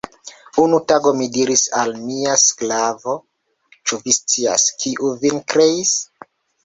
Unu 0.61 0.77
tagon, 0.91 1.17
mi 1.19 1.27
diris 1.35 1.65
al 1.81 1.93
mia 2.07 2.33
sklavo, 2.45 3.15
Ĉu 3.77 4.01
vi 4.07 4.17
scias, 4.19 4.67
kiu 4.85 5.13
vin 5.27 5.39
kreis? 5.55 5.97